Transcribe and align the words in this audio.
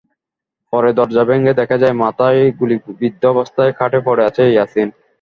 পরে 0.73 0.89
দরজা 0.97 1.23
ভেঙে 1.23 1.53
দেখা 1.59 1.77
যায়, 1.81 1.95
মাথায় 2.03 2.41
গুলিবিদ্ধ 2.59 3.21
অবস্থায় 3.33 3.71
খাটে 3.79 3.99
পড়ে 4.07 4.23
আছে 4.29 4.43
ইয়াসিন। 4.47 4.87